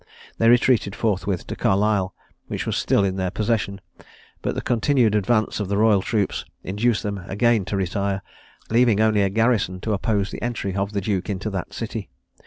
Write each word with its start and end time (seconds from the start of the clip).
They 0.39 0.49
retreated 0.49 0.95
forthwith 0.95 1.45
to 1.45 1.55
Carlisle, 1.55 2.15
which 2.47 2.65
was 2.65 2.75
still 2.75 3.03
in 3.03 3.17
their 3.17 3.29
possession; 3.29 3.81
but 4.41 4.55
the 4.55 4.61
continued 4.61 5.13
advance 5.13 5.59
of 5.59 5.67
the 5.69 5.77
royal 5.77 6.01
troops 6.01 6.43
induced 6.63 7.03
them 7.03 7.19
again 7.27 7.65
to 7.65 7.77
retire, 7.77 8.23
leaving 8.71 8.99
only 8.99 9.21
a 9.21 9.29
garrison 9.29 9.79
to 9.81 9.93
oppose 9.93 10.31
the 10.31 10.41
entry 10.41 10.75
of 10.75 10.93
the 10.93 11.01
Duke 11.01 11.29
into 11.29 11.51
that 11.51 11.71
city. 11.73 12.09